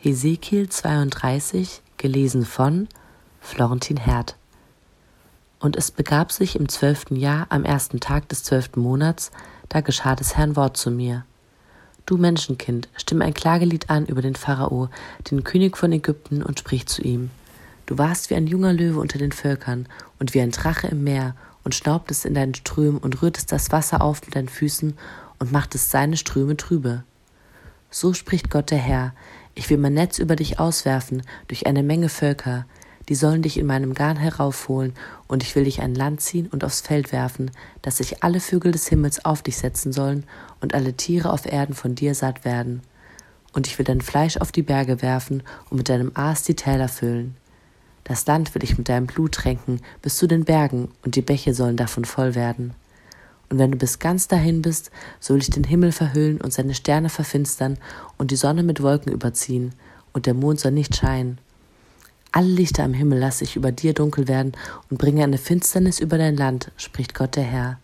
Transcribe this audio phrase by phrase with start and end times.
[0.00, 2.86] Hesekiel 32, gelesen von
[3.40, 4.36] Florentin Herd.
[5.58, 9.32] Und es begab sich im zwölften Jahr, am ersten Tag des zwölften Monats,
[9.68, 11.24] da geschah des Herrn Wort zu mir.
[12.06, 14.88] Du Menschenkind, stimm ein Klagelied an über den Pharao,
[15.32, 17.30] den König von Ägypten, und sprich zu ihm.
[17.86, 19.88] Du warst wie ein junger Löwe unter den Völkern
[20.20, 21.34] und wie ein Drache im Meer
[21.64, 24.96] und schnaubtest in deinen Strömen und rührtest das Wasser auf mit deinen Füßen
[25.40, 27.02] und machtest seine Ströme trübe.
[27.90, 29.12] So spricht Gott der Herr,
[29.58, 32.64] ich will mein Netz über dich auswerfen durch eine Menge Völker,
[33.08, 34.92] die sollen dich in meinem Garn heraufholen,
[35.26, 37.50] und ich will dich an Land ziehen und aufs Feld werfen,
[37.82, 40.22] dass sich alle Vögel des Himmels auf dich setzen sollen
[40.60, 42.82] und alle Tiere auf Erden von dir satt werden.
[43.52, 46.88] Und ich will dein Fleisch auf die Berge werfen und mit deinem Aas die Täler
[46.88, 47.36] füllen.
[48.04, 51.52] Das Land will ich mit deinem Blut tränken bis zu den Bergen, und die Bäche
[51.52, 52.74] sollen davon voll werden.
[53.50, 56.74] Und wenn du bis ganz dahin bist, so will ich den Himmel verhüllen und seine
[56.74, 57.78] Sterne verfinstern
[58.18, 59.72] und die Sonne mit Wolken überziehen,
[60.12, 61.38] und der Mond soll nicht scheinen.
[62.32, 64.52] Alle Lichter am Himmel lasse ich über dir dunkel werden
[64.90, 67.78] und bringe eine Finsternis über dein Land, spricht Gott der Herr.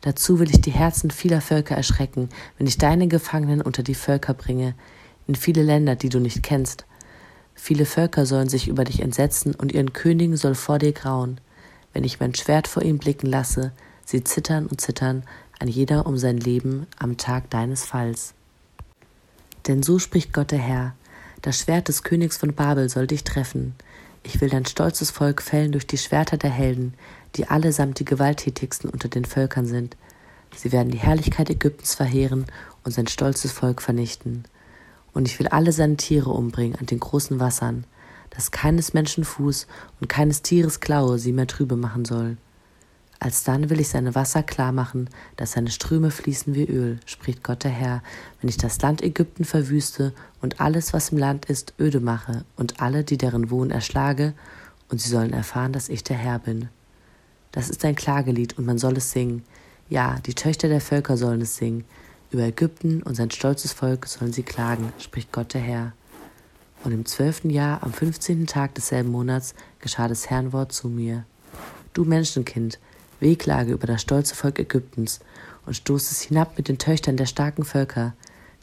[0.00, 4.32] Dazu will ich die Herzen vieler Völker erschrecken, wenn ich deine Gefangenen unter die Völker
[4.32, 4.74] bringe,
[5.26, 6.86] in viele Länder, die du nicht kennst.
[7.54, 11.38] Viele Völker sollen sich über dich entsetzen, und ihren Königen soll vor dir grauen.
[11.92, 13.72] Wenn ich mein Schwert vor ihm blicken lasse,
[14.10, 15.22] Sie zittern und zittern,
[15.60, 18.34] ein jeder um sein Leben am Tag deines Falls.
[19.68, 20.96] Denn so spricht Gott der Herr,
[21.42, 23.72] das Schwert des Königs von Babel soll dich treffen.
[24.24, 26.94] Ich will dein stolzes Volk fällen durch die Schwerter der Helden,
[27.36, 29.96] die allesamt die gewalttätigsten unter den Völkern sind.
[30.56, 32.46] Sie werden die Herrlichkeit Ägyptens verheeren
[32.82, 34.42] und sein stolzes Volk vernichten.
[35.12, 37.84] Und ich will alle seine Tiere umbringen an den großen Wassern,
[38.30, 39.68] dass keines Menschen Fuß
[40.00, 42.38] und keines Tieres Klaue sie mehr trübe machen soll.
[43.22, 47.64] Alsdann will ich seine Wasser klar machen, dass seine Ströme fließen wie Öl, spricht Gott
[47.64, 48.02] der Herr,
[48.40, 52.80] wenn ich das Land Ägypten verwüste und alles, was im Land ist, öde mache und
[52.80, 54.32] alle, die darin wohnen, erschlage,
[54.88, 56.70] und sie sollen erfahren, dass ich der Herr bin.
[57.52, 59.44] Das ist ein Klagelied und man soll es singen.
[59.90, 61.84] Ja, die Töchter der Völker sollen es singen.
[62.30, 65.92] Über Ägypten und sein stolzes Volk sollen sie klagen, spricht Gott der Herr.
[66.84, 71.24] Und im zwölften Jahr, am fünfzehnten Tag desselben Monats, geschah das Herrn Wort zu mir.
[71.92, 72.78] Du Menschenkind,
[73.20, 75.20] Wehklage über das stolze Volk Ägyptens
[75.66, 78.14] und stoßt es hinab mit den Töchtern der starken Völker,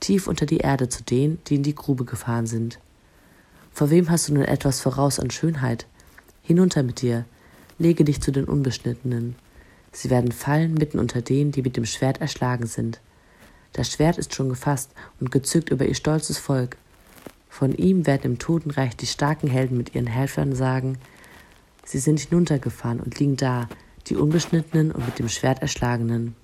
[0.00, 2.78] tief unter die Erde zu denen, die in die Grube gefahren sind.
[3.72, 5.86] Vor wem hast du nun etwas voraus an Schönheit?
[6.42, 7.24] Hinunter mit dir,
[7.78, 9.36] lege dich zu den Unbeschnittenen.
[9.92, 13.00] Sie werden fallen mitten unter denen, die mit dem Schwert erschlagen sind.
[13.72, 14.90] Das Schwert ist schon gefasst
[15.20, 16.76] und gezückt über ihr stolzes Volk.
[17.48, 20.98] Von ihm werden im Totenreich die starken Helden mit ihren Helfern sagen,
[21.84, 23.68] sie sind hinuntergefahren und liegen da,
[24.06, 26.36] die Unbeschnittenen und mit dem Schwert Erschlagenen.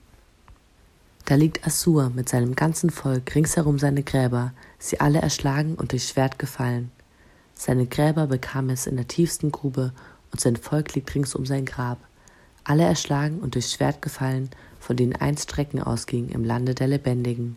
[1.24, 6.08] Da liegt Assur mit seinem ganzen Volk ringsherum seine Gräber, sie alle erschlagen und durch
[6.08, 6.90] Schwert gefallen.
[7.54, 9.92] Seine Gräber bekam es in der tiefsten Grube,
[10.32, 11.98] und sein Volk liegt rings um sein Grab.
[12.64, 17.56] Alle erschlagen und durch Schwert gefallen, von denen einst Strecken ausging im Lande der Lebendigen.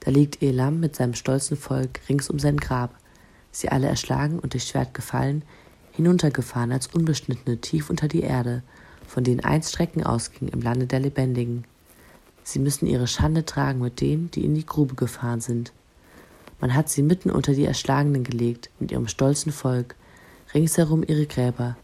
[0.00, 2.94] Da liegt Elam mit seinem stolzen Volk rings um sein Grab,
[3.52, 5.42] sie alle erschlagen und durch Schwert gefallen,
[5.92, 8.62] hinuntergefahren als Unbeschnittene tief unter die Erde,
[9.12, 11.64] von denen einst Strecken ausgingen im Lande der Lebendigen.
[12.44, 15.74] Sie müssen ihre Schande tragen mit denen, die in die Grube gefahren sind.
[16.62, 19.96] Man hat sie mitten unter die Erschlagenen gelegt, mit ihrem stolzen Volk,
[20.54, 21.76] ringsherum ihre Gräber,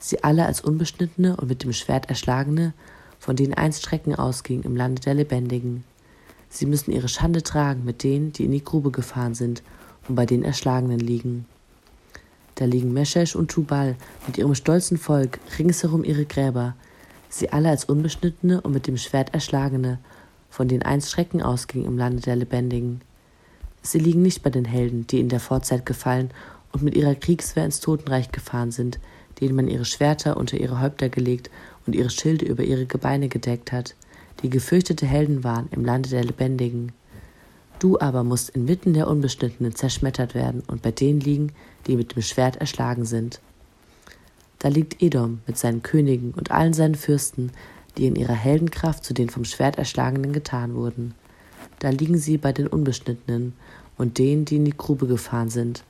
[0.00, 2.72] sie alle als Unbeschnittene und mit dem Schwert Erschlagene,
[3.20, 5.84] von denen einst Strecken ausgingen im Lande der Lebendigen.
[6.48, 9.62] Sie müssen ihre Schande tragen mit denen, die in die Grube gefahren sind
[10.08, 11.46] und bei den Erschlagenen liegen.
[12.62, 13.96] Da liegen Meschesch und Tubal
[14.28, 16.76] mit ihrem stolzen Volk, ringsherum ihre Gräber,
[17.28, 19.98] sie alle als Unbeschnittene und mit dem Schwert Erschlagene,
[20.48, 23.00] von denen einst Schrecken ausging im Lande der Lebendigen.
[23.82, 26.30] Sie liegen nicht bei den Helden, die in der Vorzeit gefallen
[26.70, 29.00] und mit ihrer Kriegswehr ins Totenreich gefahren sind,
[29.40, 31.50] denen man ihre Schwerter unter ihre Häupter gelegt
[31.84, 33.96] und ihre Schilde über ihre Gebeine gedeckt hat,
[34.44, 36.92] die gefürchtete Helden waren im Lande der Lebendigen.
[37.82, 41.50] Du aber musst inmitten der Unbeschnittenen zerschmettert werden und bei denen liegen,
[41.88, 43.40] die mit dem Schwert erschlagen sind.
[44.60, 47.50] Da liegt Edom mit seinen Königen und allen seinen Fürsten,
[47.98, 51.14] die in ihrer Heldenkraft zu den vom Schwert Erschlagenen getan wurden.
[51.80, 53.52] Da liegen sie bei den Unbeschnittenen
[53.98, 55.82] und denen, die in die Grube gefahren sind.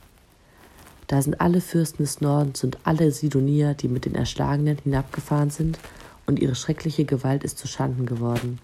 [1.05, 5.77] Da sind alle Fürsten des Nordens und alle Sidonier, die mit den Erschlagenen hinabgefahren sind,
[6.25, 8.57] und ihre schreckliche Gewalt ist zu Schanden geworden.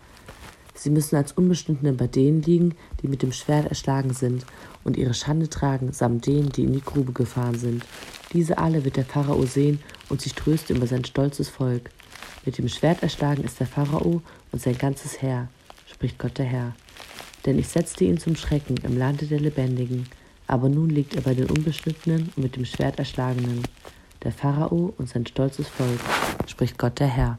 [0.80, 4.46] Sie müssen als Unbestimmte bei denen liegen, die mit dem Schwert erschlagen sind,
[4.86, 7.84] und ihre Schande tragen, samt denen, die in die Grube gefahren sind.
[8.32, 11.90] Diese alle wird der Pharao sehen und sich trösten über sein stolzes Volk.
[12.46, 14.22] Mit dem Schwert erschlagen ist der Pharao
[14.54, 15.50] und sein ganzes Heer,
[15.86, 16.74] spricht Gott der Herr.
[17.46, 20.06] Denn ich setzte ihn zum Schrecken im Lande der Lebendigen,
[20.48, 23.64] Aber nun liegt er bei den Unbeschnittenen und mit dem Schwert Erschlagenen,
[24.24, 26.00] der Pharao und sein stolzes Volk,
[26.48, 27.38] spricht Gott der Herr.